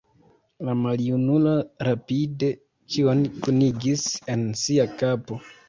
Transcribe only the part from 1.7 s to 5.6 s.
rapide ĉion kunigis en sia kapo.